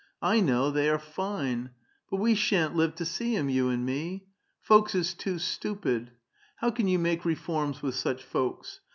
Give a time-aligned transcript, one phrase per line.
[0.23, 1.69] I know; they are fine.
[2.09, 4.25] But we sha'n't live to see 'em, you and me.
[4.59, 6.09] Folks is too stupid;
[6.55, 8.79] how can you make reforms with such folks?